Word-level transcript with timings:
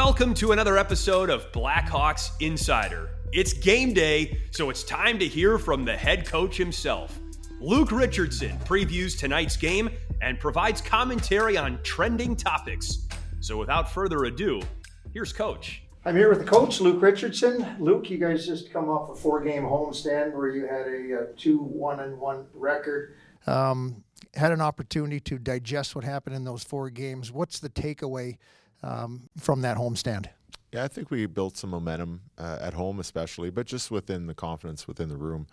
Welcome 0.00 0.32
to 0.34 0.52
another 0.52 0.78
episode 0.78 1.28
of 1.28 1.50
Blackhawks 1.50 2.30
Insider. 2.38 3.10
It's 3.32 3.52
game 3.52 3.92
day, 3.92 4.38
so 4.52 4.70
it's 4.70 4.84
time 4.84 5.18
to 5.18 5.26
hear 5.26 5.58
from 5.58 5.84
the 5.84 5.96
head 5.96 6.24
coach 6.24 6.56
himself. 6.56 7.18
Luke 7.60 7.90
Richardson 7.90 8.56
previews 8.58 9.18
tonight's 9.18 9.56
game 9.56 9.90
and 10.22 10.38
provides 10.38 10.80
commentary 10.80 11.56
on 11.56 11.80
trending 11.82 12.36
topics. 12.36 13.08
So 13.40 13.56
without 13.56 13.90
further 13.90 14.26
ado, 14.26 14.62
here's 15.12 15.32
Coach. 15.32 15.82
I'm 16.04 16.14
here 16.14 16.28
with 16.28 16.38
the 16.38 16.44
coach, 16.44 16.80
Luke 16.80 17.02
Richardson. 17.02 17.66
Luke, 17.80 18.08
you 18.08 18.18
guys 18.18 18.46
just 18.46 18.72
come 18.72 18.88
off 18.88 19.10
a 19.10 19.16
four-game 19.16 19.64
homestand 19.64 20.32
where 20.32 20.50
you 20.50 20.62
had 20.62 20.86
a, 20.86 21.24
a 21.24 21.32
two 21.36 21.58
one 21.58 21.98
and 21.98 22.20
one 22.20 22.46
record. 22.54 23.16
Um, 23.48 24.04
had 24.34 24.52
an 24.52 24.60
opportunity 24.60 25.18
to 25.18 25.40
digest 25.40 25.96
what 25.96 26.04
happened 26.04 26.36
in 26.36 26.44
those 26.44 26.62
four 26.62 26.88
games. 26.88 27.32
What's 27.32 27.58
the 27.58 27.68
takeaway 27.68 28.36
um, 28.82 29.28
from 29.38 29.62
that 29.62 29.76
homestand? 29.76 30.26
Yeah, 30.72 30.84
I 30.84 30.88
think 30.88 31.10
we 31.10 31.24
built 31.26 31.56
some 31.56 31.70
momentum 31.70 32.20
uh, 32.36 32.58
at 32.60 32.74
home, 32.74 33.00
especially, 33.00 33.50
but 33.50 33.66
just 33.66 33.90
within 33.90 34.26
the 34.26 34.34
confidence 34.34 34.86
within 34.86 35.08
the 35.08 35.16
room. 35.16 35.46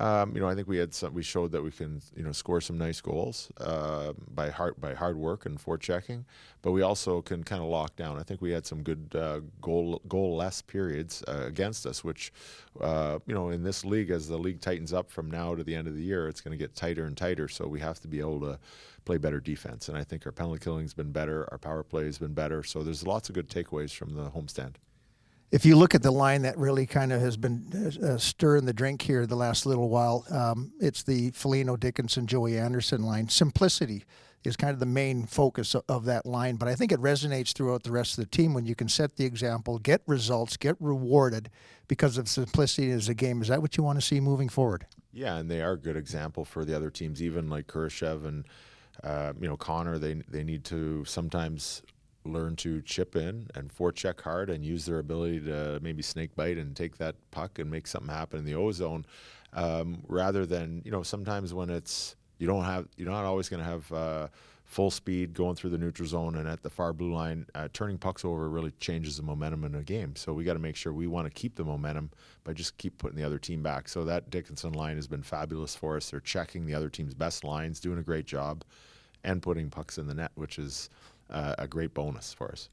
Um, 0.00 0.34
you 0.34 0.40
know, 0.40 0.48
I 0.48 0.54
think 0.56 0.66
we 0.66 0.76
had 0.76 0.92
some. 0.92 1.14
We 1.14 1.22
showed 1.22 1.52
that 1.52 1.62
we 1.62 1.70
can, 1.70 2.02
you 2.16 2.24
know, 2.24 2.32
score 2.32 2.60
some 2.60 2.76
nice 2.76 3.00
goals 3.00 3.52
uh, 3.60 4.12
by 4.34 4.50
hard 4.50 4.80
by 4.80 4.92
hard 4.92 5.16
work 5.16 5.46
and 5.46 5.56
forechecking, 5.56 6.24
but 6.62 6.72
we 6.72 6.82
also 6.82 7.22
can 7.22 7.44
kind 7.44 7.62
of 7.62 7.68
lock 7.68 7.94
down. 7.94 8.18
I 8.18 8.24
think 8.24 8.40
we 8.40 8.50
had 8.50 8.66
some 8.66 8.82
good 8.82 9.14
uh, 9.14 9.40
goal 9.60 10.02
goal 10.08 10.36
less 10.36 10.62
periods 10.62 11.22
uh, 11.28 11.44
against 11.46 11.86
us, 11.86 12.02
which, 12.02 12.32
uh, 12.80 13.20
you 13.26 13.34
know, 13.34 13.50
in 13.50 13.62
this 13.62 13.84
league, 13.84 14.10
as 14.10 14.26
the 14.26 14.38
league 14.38 14.60
tightens 14.60 14.92
up 14.92 15.10
from 15.10 15.30
now 15.30 15.54
to 15.54 15.62
the 15.62 15.76
end 15.76 15.86
of 15.86 15.94
the 15.94 16.02
year, 16.02 16.26
it's 16.28 16.40
going 16.40 16.56
to 16.56 16.62
get 16.62 16.74
tighter 16.74 17.04
and 17.04 17.16
tighter. 17.16 17.46
So 17.46 17.68
we 17.68 17.78
have 17.78 18.00
to 18.00 18.08
be 18.08 18.18
able 18.18 18.40
to 18.40 18.58
play 19.04 19.18
better 19.18 19.38
defense, 19.38 19.88
and 19.88 19.96
I 19.96 20.02
think 20.02 20.26
our 20.26 20.32
penalty 20.32 20.64
killing's 20.64 20.94
been 20.94 21.12
better, 21.12 21.46
our 21.52 21.58
power 21.58 21.84
play 21.84 22.06
has 22.06 22.18
been 22.18 22.34
better. 22.34 22.64
So 22.64 22.82
there's 22.82 23.06
lots 23.06 23.28
of 23.28 23.34
good 23.36 23.48
takeaways 23.48 23.94
from 23.94 24.14
the 24.14 24.30
homestand 24.30 24.74
if 25.54 25.64
you 25.64 25.76
look 25.76 25.94
at 25.94 26.02
the 26.02 26.10
line 26.10 26.42
that 26.42 26.58
really 26.58 26.84
kind 26.84 27.12
of 27.12 27.20
has 27.20 27.36
been 27.36 27.64
uh, 28.02 28.06
uh, 28.06 28.18
stirring 28.18 28.64
the 28.64 28.72
drink 28.72 29.00
here 29.00 29.24
the 29.24 29.36
last 29.36 29.66
little 29.66 29.88
while, 29.88 30.26
um, 30.32 30.72
it's 30.80 31.04
the 31.04 31.30
Foligno, 31.30 31.76
Dickinson, 31.76 32.26
Joey 32.26 32.58
Anderson 32.58 33.04
line. 33.04 33.28
Simplicity 33.28 34.02
is 34.42 34.56
kind 34.56 34.72
of 34.72 34.80
the 34.80 34.86
main 34.86 35.26
focus 35.26 35.76
of, 35.76 35.84
of 35.88 36.06
that 36.06 36.26
line, 36.26 36.56
but 36.56 36.66
I 36.66 36.74
think 36.74 36.90
it 36.90 36.98
resonates 36.98 37.52
throughout 37.52 37.84
the 37.84 37.92
rest 37.92 38.18
of 38.18 38.24
the 38.24 38.30
team 38.36 38.52
when 38.52 38.66
you 38.66 38.74
can 38.74 38.88
set 38.88 39.14
the 39.14 39.24
example, 39.24 39.78
get 39.78 40.02
results, 40.08 40.56
get 40.56 40.74
rewarded 40.80 41.50
because 41.86 42.18
of 42.18 42.28
simplicity 42.28 42.90
as 42.90 43.08
a 43.08 43.14
game. 43.14 43.40
Is 43.40 43.46
that 43.46 43.62
what 43.62 43.76
you 43.76 43.84
want 43.84 44.00
to 44.00 44.04
see 44.04 44.18
moving 44.18 44.48
forward? 44.48 44.86
Yeah, 45.12 45.36
and 45.36 45.48
they 45.48 45.62
are 45.62 45.74
a 45.74 45.78
good 45.78 45.96
example 45.96 46.44
for 46.44 46.64
the 46.64 46.74
other 46.74 46.90
teams, 46.90 47.22
even 47.22 47.48
like 47.48 47.68
Kurashev 47.68 48.26
and 48.26 48.44
uh, 49.04 49.32
you 49.40 49.46
know 49.46 49.56
Connor. 49.56 49.98
They 49.98 50.14
they 50.28 50.42
need 50.42 50.64
to 50.64 51.04
sometimes 51.04 51.82
learn 52.24 52.56
to 52.56 52.80
chip 52.82 53.16
in 53.16 53.48
and 53.54 53.74
forecheck 53.74 54.20
hard 54.20 54.50
and 54.50 54.64
use 54.64 54.86
their 54.86 54.98
ability 54.98 55.40
to 55.40 55.78
maybe 55.82 56.02
snake 56.02 56.34
bite 56.34 56.58
and 56.58 56.74
take 56.74 56.96
that 56.98 57.16
puck 57.30 57.58
and 57.58 57.70
make 57.70 57.86
something 57.86 58.12
happen 58.12 58.38
in 58.38 58.44
the 58.44 58.54
ozone, 58.54 59.04
um, 59.52 60.02
rather 60.08 60.46
than 60.46 60.82
you 60.84 60.90
know 60.90 61.02
sometimes 61.02 61.52
when 61.54 61.70
it's 61.70 62.16
you 62.38 62.46
don't 62.46 62.64
have 62.64 62.88
you're 62.96 63.10
not 63.10 63.24
always 63.24 63.48
going 63.48 63.62
to 63.62 63.68
have 63.68 63.92
uh, 63.92 64.28
full 64.64 64.90
speed 64.90 65.34
going 65.34 65.54
through 65.54 65.70
the 65.70 65.78
neutral 65.78 66.08
zone 66.08 66.36
and 66.36 66.48
at 66.48 66.62
the 66.62 66.70
far 66.70 66.92
blue 66.92 67.12
line 67.12 67.46
uh, 67.54 67.68
turning 67.72 67.98
pucks 67.98 68.24
over 68.24 68.48
really 68.48 68.72
changes 68.80 69.16
the 69.16 69.22
momentum 69.22 69.64
in 69.64 69.74
a 69.74 69.82
game. 69.82 70.16
So 70.16 70.32
we 70.32 70.42
got 70.42 70.54
to 70.54 70.58
make 70.58 70.74
sure 70.74 70.92
we 70.92 71.06
want 71.06 71.26
to 71.26 71.30
keep 71.30 71.54
the 71.54 71.64
momentum 71.64 72.10
by 72.42 72.54
just 72.54 72.76
keep 72.78 72.98
putting 72.98 73.16
the 73.16 73.24
other 73.24 73.38
team 73.38 73.62
back. 73.62 73.88
So 73.88 74.04
that 74.04 74.30
dickinson 74.30 74.72
line 74.72 74.96
has 74.96 75.06
been 75.06 75.22
fabulous 75.22 75.76
for 75.76 75.96
us. 75.96 76.10
They're 76.10 76.20
checking 76.20 76.66
the 76.66 76.74
other 76.74 76.88
team's 76.88 77.14
best 77.14 77.44
lines 77.44 77.78
doing 77.78 77.98
a 77.98 78.02
great 78.02 78.26
job 78.26 78.64
and 79.22 79.42
putting 79.42 79.70
pucks 79.70 79.98
in 79.98 80.06
the 80.06 80.14
net 80.14 80.32
which 80.34 80.58
is 80.58 80.90
uh, 81.30 81.54
a 81.58 81.66
great 81.66 81.94
bonus 81.94 82.32
for 82.32 82.50
us. 82.50 82.68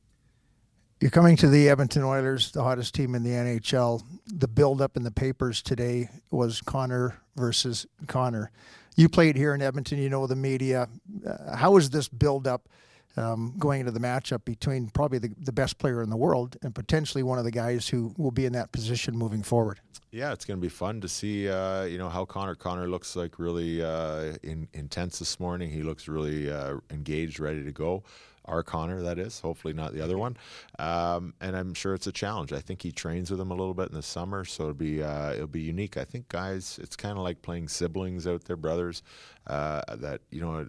You're 1.00 1.10
coming 1.10 1.36
to 1.38 1.48
the 1.48 1.68
Edmonton 1.68 2.04
Oilers, 2.04 2.52
the 2.52 2.62
hottest 2.62 2.94
team 2.94 3.16
in 3.16 3.24
the 3.24 3.32
NHL. 3.32 4.04
The 4.28 4.48
build-up 4.48 4.96
in 4.96 5.04
the 5.04 5.12
papers 5.12 5.64
today 5.64 6.10
was 6.30 6.62
Connor 6.62 7.20
versus 7.36 7.88
Connor. 8.06 8.52
You 8.96 9.10
played 9.10 9.36
here 9.36 9.56
in 9.56 9.64
Edmonton. 9.64 9.98
You 9.98 10.10
know 10.10 10.28
the 10.28 10.36
media. 10.36 10.90
Uh, 11.26 11.56
how 11.56 11.78
is 11.78 11.90
this 11.90 12.08
build-up 12.08 12.70
um, 13.18 13.54
going 13.58 13.82
into 13.82 13.92
the 13.92 14.00
matchup 14.00 14.46
between 14.46 14.90
probably 14.90 15.20
the, 15.20 15.32
the 15.40 15.52
best 15.52 15.78
player 15.78 16.02
in 16.02 16.10
the 16.10 16.18
world 16.18 16.58
and 16.62 16.74
potentially 16.74 17.24
one 17.24 17.38
of 17.38 17.46
the 17.46 17.52
guys 17.52 17.88
who 17.88 18.14
will 18.18 18.32
be 18.32 18.46
in 18.46 18.54
that 18.54 18.72
position 18.72 19.18
moving 19.18 19.44
forward? 19.44 19.80
Yeah, 20.12 20.34
it's 20.34 20.44
going 20.44 20.60
to 20.60 20.62
be 20.62 20.70
fun 20.70 21.02
to 21.02 21.08
see. 21.08 21.50
Uh, 21.50 21.84
you 21.84 21.98
know 21.98 22.10
how 22.10 22.26
Connor 22.26 22.56
Connor 22.56 22.88
looks 22.88 23.16
like 23.16 23.40
really 23.40 23.82
uh, 23.82 24.34
in, 24.44 24.68
intense 24.74 25.20
this 25.20 25.40
morning. 25.40 25.70
He 25.70 25.84
looks 25.84 26.08
really 26.08 26.52
uh, 26.52 26.78
engaged, 26.90 27.40
ready 27.40 27.64
to 27.64 27.72
go 27.72 28.04
our 28.46 28.64
Connor, 28.64 29.02
that 29.04 29.20
is. 29.20 29.40
Hopefully 29.40 29.74
not 29.74 29.94
the 29.94 30.02
other 30.02 30.18
one. 30.18 30.38
Um, 30.80 31.34
and 31.42 31.56
I'm 31.56 31.74
sure 31.74 31.94
it's 31.94 32.08
a 32.08 32.12
challenge. 32.12 32.52
I 32.54 32.60
think 32.60 32.82
he 32.82 32.92
trains 32.92 33.30
with 33.32 33.40
him 33.40 33.52
a 33.52 33.56
little 33.56 33.74
bit 33.74 33.90
in 33.90 33.96
the 33.96 34.02
summer, 34.02 34.46
so 34.46 34.64
it'll 34.64 34.74
be 34.74 35.04
uh, 35.04 35.34
it'll 35.34 35.48
be 35.48 35.62
unique. 35.62 35.98
I 35.98 36.06
think 36.06 36.28
guys, 36.30 36.80
it's 36.82 36.96
kind 36.96 37.18
of 37.18 37.24
like 37.24 37.42
playing 37.42 37.68
siblings 37.68 38.28
out 38.28 38.46
there, 38.46 38.58
brothers. 38.58 39.04
Uh, 39.48 39.82
that 39.96 40.22
you 40.32 40.42
know. 40.42 40.68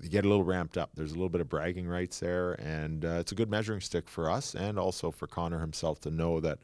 You 0.00 0.08
get 0.08 0.24
a 0.24 0.28
little 0.28 0.44
ramped 0.44 0.76
up. 0.76 0.90
There's 0.94 1.12
a 1.12 1.14
little 1.14 1.28
bit 1.28 1.40
of 1.40 1.48
bragging 1.48 1.88
rights 1.88 2.18
there, 2.18 2.54
and 2.54 3.04
uh, 3.04 3.18
it's 3.20 3.32
a 3.32 3.34
good 3.34 3.50
measuring 3.50 3.80
stick 3.80 4.08
for 4.08 4.30
us, 4.30 4.54
and 4.54 4.78
also 4.78 5.10
for 5.10 5.26
Connor 5.26 5.60
himself 5.60 6.00
to 6.00 6.10
know 6.10 6.40
that, 6.40 6.58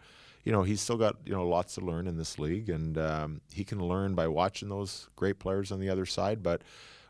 you 0.45 0.53
know, 0.53 0.63
he's 0.63 0.81
still 0.81 0.97
got 0.97 1.17
you 1.25 1.33
know 1.33 1.47
lots 1.47 1.75
to 1.77 1.81
learn 1.81 2.07
in 2.07 2.19
this 2.19 2.39
league, 2.39 2.69
and 2.69 2.99
um, 2.99 3.41
he 3.53 3.65
can 3.65 3.81
learn 3.81 4.15
by 4.15 4.29
watching 4.29 4.69
those 4.69 5.09
great 5.17 5.39
players 5.39 5.73
on 5.73 5.81
the 5.81 5.89
other 5.89 6.07
side. 6.07 6.43
But 6.43 6.63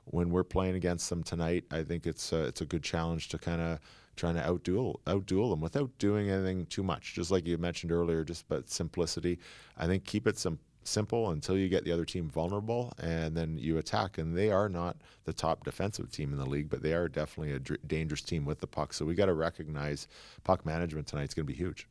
when 0.05 0.31
we're 0.31 0.45
playing 0.45 0.75
against 0.75 1.09
them 1.09 1.23
tonight, 1.23 1.65
I 1.71 1.83
think 1.83 2.07
it's 2.07 2.33
a, 2.33 2.45
it's 2.45 2.61
a 2.61 2.67
good 2.67 2.83
challenge 2.83 3.29
to 3.29 3.39
kind 3.39 3.61
of 3.61 3.79
trying 4.17 4.35
to 4.35 4.43
outduel 4.43 4.97
outduel 5.07 5.51
them 5.51 5.61
without 5.61 5.91
doing 5.99 6.31
anything 6.31 6.67
too 6.67 6.83
much. 6.83 7.15
Just 7.15 7.31
like 7.31 7.47
you 7.47 7.57
mentioned 7.59 7.93
earlier, 7.93 8.25
just 8.25 8.49
but 8.49 8.69
simplicity. 8.71 9.39
I 9.79 9.87
think 9.87 10.05
keep 10.05 10.27
it 10.27 10.39
some 10.39 10.59
simple 10.91 11.31
until 11.31 11.56
you 11.56 11.69
get 11.69 11.84
the 11.84 11.93
other 11.93 12.05
team 12.05 12.28
vulnerable 12.28 12.93
and 12.99 13.37
then 13.37 13.56
you 13.59 13.78
attack 13.78 14.19
and 14.19 14.37
they 14.37 14.51
are 14.51 14.69
not 14.69 14.97
the 15.25 15.33
top 15.33 15.65
defensive 15.65 16.11
team 16.11 16.33
in 16.33 16.39
the 16.39 16.47
league 16.47 16.69
but 16.69 16.83
they 16.83 16.93
are 16.93 17.09
definitely 17.09 17.53
a 17.55 17.59
dr- 17.59 17.81
dangerous 17.87 18.23
team 18.23 18.45
with 18.45 18.61
the 18.61 18.67
puck 18.67 18.93
so 18.93 19.05
we 19.05 19.15
got 19.15 19.27
to 19.27 19.34
recognize 19.34 20.09
puck 20.45 20.67
management 20.67 21.06
tonight 21.06 21.28
is 21.28 21.34
going 21.34 21.47
to 21.47 21.53
be 21.53 21.56
huge 21.56 21.87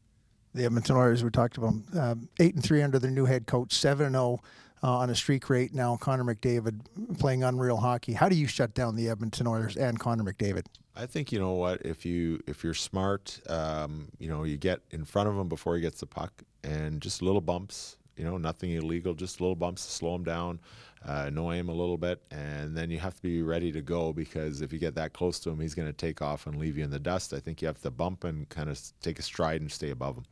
the 0.54 0.66
Edmonton 0.66 0.96
Oilers 0.96 1.24
we 1.24 1.30
talked 1.30 1.58
about 1.58 1.74
um, 1.98 2.28
8 2.40 2.56
and 2.56 2.64
3 2.64 2.82
under 2.82 3.00
their 3.00 3.12
new 3.12 3.26
head 3.26 3.48
coach 3.48 3.74
7 3.74 4.06
and 4.06 4.16
0 4.16 4.40
uh, 4.84 4.98
on 4.98 5.10
a 5.10 5.16
streak 5.16 5.50
rate 5.50 5.74
now. 5.74 5.98
Connor 5.98 6.24
McDavid 6.24 6.80
playing 7.20 7.44
unreal 7.44 7.78
hockey. 7.78 8.14
How 8.14 8.30
do 8.30 8.36
you 8.36 8.48
shut 8.48 8.74
down 8.74 8.96
the 8.96 9.10
Edmonton 9.10 9.48
Oilers 9.48 9.76
and 9.76 10.00
Connor 10.00 10.24
McDavid? 10.24 10.66
I 10.96 11.06
think 11.06 11.32
you 11.32 11.40
know 11.40 11.54
what 11.54 11.82
if 11.86 12.06
you 12.06 12.42
if 12.48 12.64
you're 12.64 12.74
smart, 12.74 13.40
um, 13.50 14.10
you 14.20 14.28
know 14.28 14.44
you 14.44 14.58
get 14.58 14.82
in 14.92 15.06
front 15.06 15.30
of 15.30 15.38
him 15.38 15.48
before 15.48 15.76
he 15.76 15.82
gets 15.82 16.00
the 16.02 16.06
puck, 16.06 16.44
and 16.64 17.02
just 17.02 17.22
little 17.22 17.42
bumps. 17.42 17.98
You 18.20 18.26
know, 18.26 18.38
nothing 18.38 18.72
illegal, 18.72 19.14
just 19.14 19.40
little 19.40 19.56
bumps 19.56 19.86
to 19.86 19.92
slow 19.92 20.16
him 20.16 20.24
down, 20.24 20.60
uh, 21.08 21.24
annoy 21.28 21.56
him 21.56 21.70
a 21.70 21.74
little 21.74 21.98
bit, 21.98 22.22
and 22.32 22.76
then 22.76 22.92
you 22.92 23.00
have 23.00 23.16
to 23.16 23.22
be 23.22 23.42
ready 23.42 23.72
to 23.72 23.82
go 23.82 24.12
because 24.12 24.62
if 24.62 24.74
you 24.74 24.80
get 24.80 24.94
that 24.96 25.14
close 25.14 25.40
to 25.40 25.50
him, 25.50 25.60
he's 25.60 25.74
going 25.74 25.88
to 25.88 25.94
take 25.94 26.22
off 26.22 26.46
and 26.46 26.58
leave 26.58 26.78
you 26.78 26.84
in 26.84 26.92
the 26.92 27.00
dust. 27.00 27.34
I 27.34 27.40
think 27.40 27.62
you 27.62 27.68
have 27.68 27.82
to 27.82 27.92
bump 27.92 28.26
and 28.26 28.48
kind 28.50 28.70
of 28.70 28.80
take 29.02 29.20
a 29.20 29.22
stride 29.22 29.62
and 29.62 29.72
stay 29.72 29.92
above 29.92 30.18
him 30.18 30.26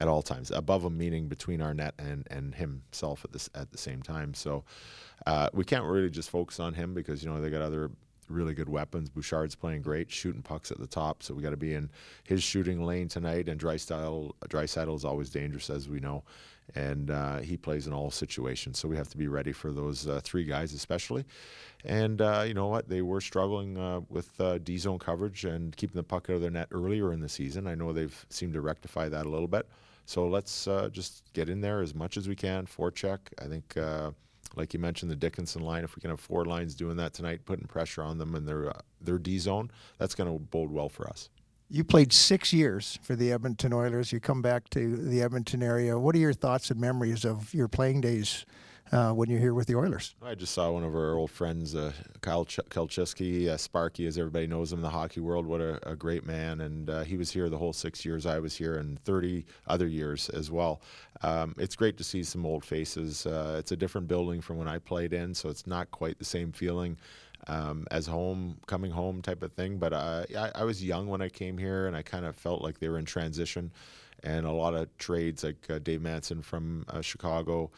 at 0.00 0.08
all 0.08 0.22
times. 0.22 0.50
Above 0.50 0.84
him 0.84 0.96
meaning 0.96 1.28
between 1.28 1.60
our 1.60 1.74
net 1.74 1.94
and 1.98 2.26
and 2.30 2.54
himself 2.54 3.24
at 3.24 3.32
this 3.32 3.50
at 3.54 3.70
the 3.70 3.78
same 3.78 4.02
time. 4.02 4.34
So 4.34 4.64
uh, 5.26 5.50
we 5.52 5.64
can't 5.64 5.84
really 5.84 6.10
just 6.10 6.30
focus 6.30 6.58
on 6.60 6.74
him 6.74 6.94
because 6.94 7.22
you 7.22 7.30
know 7.30 7.40
they 7.40 7.50
got 7.50 7.62
other 7.62 7.90
really 8.28 8.54
good 8.54 8.68
weapons. 8.68 9.08
Bouchard's 9.10 9.54
playing 9.54 9.82
great, 9.82 10.10
shooting 10.10 10.42
pucks 10.42 10.70
at 10.70 10.78
the 10.78 10.86
top, 10.86 11.22
so 11.22 11.34
we 11.34 11.42
got 11.42 11.50
to 11.50 11.56
be 11.56 11.74
in 11.74 11.90
his 12.24 12.42
shooting 12.42 12.84
lane 12.84 13.08
tonight. 13.08 13.48
And 13.48 13.60
Draisaitl, 13.60 14.32
Draisaitl 14.48 14.94
is 14.96 15.04
always 15.04 15.30
dangerous, 15.30 15.70
as 15.70 15.88
we 15.88 16.00
know, 16.00 16.24
and 16.74 17.10
uh, 17.10 17.38
he 17.38 17.56
plays 17.56 17.86
in 17.86 17.92
all 17.92 18.10
situations. 18.10 18.78
So 18.78 18.88
we 18.88 18.96
have 18.96 19.08
to 19.10 19.16
be 19.16 19.28
ready 19.28 19.52
for 19.52 19.72
those 19.72 20.06
uh, 20.06 20.20
three 20.22 20.44
guys, 20.44 20.72
especially. 20.72 21.24
And 21.84 22.20
uh, 22.20 22.44
you 22.46 22.54
know 22.54 22.66
what? 22.66 22.88
They 22.88 23.02
were 23.02 23.20
struggling 23.20 23.78
uh, 23.78 24.00
with 24.08 24.40
uh, 24.40 24.58
D 24.58 24.78
zone 24.78 24.98
coverage 24.98 25.44
and 25.44 25.76
keeping 25.76 25.96
the 25.96 26.02
puck 26.02 26.28
out 26.28 26.36
of 26.36 26.42
their 26.42 26.50
net 26.50 26.68
earlier 26.72 27.12
in 27.12 27.20
the 27.20 27.28
season. 27.28 27.66
I 27.66 27.74
know 27.74 27.92
they've 27.92 28.26
seemed 28.30 28.54
to 28.54 28.60
rectify 28.60 29.08
that 29.08 29.26
a 29.26 29.28
little 29.28 29.48
bit. 29.48 29.68
So 30.04 30.26
let's 30.28 30.68
uh, 30.68 30.88
just 30.92 31.24
get 31.32 31.48
in 31.48 31.60
there 31.60 31.80
as 31.80 31.94
much 31.94 32.16
as 32.16 32.28
we 32.28 32.36
can. 32.36 32.66
Forecheck. 32.66 33.18
I 33.40 33.46
think, 33.46 33.76
like 34.56 34.74
you 34.74 34.80
mentioned, 34.80 35.10
the 35.10 35.16
Dickinson 35.16 35.62
line. 35.62 35.84
If 35.84 35.96
we 35.96 36.00
can 36.00 36.10
have 36.10 36.20
four 36.20 36.44
lines 36.44 36.74
doing 36.74 36.96
that 36.96 37.12
tonight, 37.12 37.44
putting 37.44 37.66
pressure 37.66 38.02
on 38.02 38.18
them 38.18 38.34
in 38.34 38.46
their 38.46 38.70
uh, 38.70 38.80
their 39.00 39.18
D 39.18 39.38
zone, 39.38 39.70
that's 39.98 40.14
going 40.14 40.32
to 40.32 40.38
bode 40.38 40.70
well 40.70 40.88
for 40.88 41.08
us. 41.08 41.28
You 41.68 41.82
played 41.84 42.12
six 42.12 42.52
years 42.52 42.98
for 43.02 43.16
the 43.16 43.32
Edmonton 43.32 43.72
Oilers. 43.72 44.12
You 44.12 44.20
come 44.20 44.40
back 44.40 44.70
to 44.70 44.96
the 44.96 45.20
Edmonton 45.20 45.62
area. 45.62 45.98
What 45.98 46.14
are 46.14 46.18
your 46.18 46.32
thoughts 46.32 46.70
and 46.70 46.80
memories 46.80 47.24
of 47.24 47.52
your 47.52 47.66
playing 47.66 48.02
days 48.02 48.46
uh, 48.92 49.12
when 49.12 49.28
you're 49.28 49.40
here 49.40 49.54
with 49.54 49.66
the 49.66 49.74
Oilers. 49.76 50.14
I 50.22 50.34
just 50.34 50.52
saw 50.54 50.70
one 50.70 50.84
of 50.84 50.94
our 50.94 51.14
old 51.14 51.30
friends, 51.30 51.74
uh, 51.74 51.92
Kyle 52.20 52.44
Ch- 52.44 52.60
uh, 52.60 53.56
Sparky, 53.56 54.06
as 54.06 54.18
everybody 54.18 54.46
knows 54.46 54.72
him 54.72 54.78
in 54.78 54.82
the 54.82 54.90
hockey 54.90 55.20
world. 55.20 55.46
What 55.46 55.60
a, 55.60 55.90
a 55.90 55.96
great 55.96 56.24
man. 56.26 56.60
And 56.60 56.88
uh, 56.90 57.02
he 57.02 57.16
was 57.16 57.30
here 57.30 57.48
the 57.48 57.58
whole 57.58 57.72
six 57.72 58.04
years 58.04 58.26
I 58.26 58.38
was 58.38 58.56
here 58.56 58.76
and 58.76 58.98
30 59.04 59.44
other 59.66 59.86
years 59.86 60.28
as 60.30 60.50
well. 60.50 60.80
Um, 61.22 61.54
it's 61.58 61.76
great 61.76 61.96
to 61.98 62.04
see 62.04 62.22
some 62.22 62.46
old 62.46 62.64
faces. 62.64 63.26
Uh, 63.26 63.56
it's 63.58 63.72
a 63.72 63.76
different 63.76 64.08
building 64.08 64.40
from 64.40 64.58
when 64.58 64.68
I 64.68 64.78
played 64.78 65.12
in, 65.12 65.34
so 65.34 65.48
it's 65.48 65.66
not 65.66 65.90
quite 65.90 66.18
the 66.18 66.24
same 66.24 66.52
feeling. 66.52 66.96
um, 67.48 67.86
as 67.90 68.06
home, 68.06 68.58
coming 68.66 68.90
home 68.90 69.22
type 69.22 69.42
of 69.42 69.52
thing. 69.52 69.78
But 69.78 69.92
uh, 69.92 70.24
I, 70.36 70.50
I 70.56 70.64
was 70.64 70.82
young 70.82 71.06
when 71.06 71.20
I 71.22 71.28
came 71.28 71.58
here, 71.58 71.86
and 71.86 71.94
I 71.96 72.02
kind 72.02 72.24
of 72.24 72.34
felt 72.34 72.62
like 72.62 72.78
they 72.80 72.88
were 72.88 72.98
in 72.98 73.04
transition, 73.04 73.70
and 74.24 74.46
a 74.46 74.50
lot 74.52 74.74
of 74.74 74.88
trades 74.98 75.44
like 75.44 75.64
uh, 75.70 75.78
Dave 75.78 76.02
Manson 76.02 76.42
from 76.42 76.84
uh, 76.88 77.00
Chicago. 77.02 77.70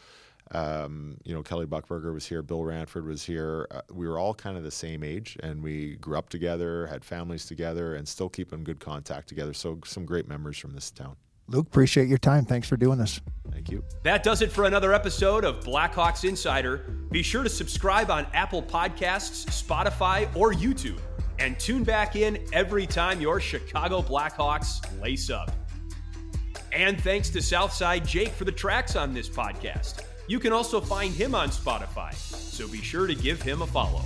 Um, 0.51 1.17
you 1.23 1.33
know, 1.33 1.43
Kelly 1.43 1.65
Buchberger 1.65 2.13
was 2.13 2.25
here, 2.25 2.41
Bill 2.41 2.63
Ranford 2.63 3.05
was 3.05 3.23
here. 3.23 3.67
Uh, 3.69 3.81
we 3.91 4.07
were 4.07 4.17
all 4.17 4.33
kind 4.33 4.57
of 4.57 4.63
the 4.63 4.71
same 4.71 5.03
age, 5.03 5.37
and 5.43 5.61
we 5.61 5.95
grew 5.97 6.17
up 6.17 6.29
together, 6.29 6.87
had 6.87 7.05
families 7.05 7.45
together, 7.45 7.95
and 7.95 8.07
still 8.07 8.29
keep 8.29 8.51
in 8.51 8.63
good 8.63 8.79
contact 8.79 9.29
together. 9.29 9.53
So, 9.53 9.79
some 9.85 10.05
great 10.05 10.27
memories 10.27 10.57
from 10.57 10.73
this 10.73 10.89
town. 10.89 11.15
Luke, 11.49 11.67
appreciate 11.67 12.07
your 12.07 12.19
time. 12.19 12.45
Thanks 12.45 12.67
for 12.67 12.77
doing 12.77 12.99
this. 12.99 13.21
Thank 13.51 13.71
you. 13.71 13.83
That 14.03 14.21
does 14.21 14.41
it 14.41 14.51
for 14.51 14.65
another 14.65 14.93
episode 14.93 15.43
of 15.43 15.61
Blackhawks 15.61 16.27
Insider. 16.27 16.77
Be 17.11 17.23
sure 17.23 17.43
to 17.43 17.49
subscribe 17.49 18.11
on 18.11 18.27
Apple 18.33 18.61
Podcasts, 18.61 19.45
Spotify, 19.47 20.33
or 20.35 20.53
YouTube, 20.53 20.99
and 21.39 21.59
tune 21.59 21.83
back 21.83 22.15
in 22.15 22.45
every 22.53 22.85
time 22.85 23.19
your 23.19 23.39
Chicago 23.39 24.01
Blackhawks 24.01 24.79
lace 25.01 25.31
up. 25.31 25.51
And 26.71 27.01
thanks 27.01 27.29
to 27.31 27.41
Southside 27.41 28.05
Jake 28.07 28.29
for 28.29 28.45
the 28.45 28.51
tracks 28.51 28.95
on 28.95 29.13
this 29.13 29.27
podcast. 29.27 30.03
You 30.29 30.39
can 30.39 30.53
also 30.53 30.79
find 30.79 31.11
him 31.11 31.33
on 31.33 31.49
Spotify, 31.49 32.13
so 32.13 32.67
be 32.67 32.83
sure 32.83 33.07
to 33.07 33.15
give 33.15 33.41
him 33.41 33.63
a 33.63 33.65
follow. 33.65 34.03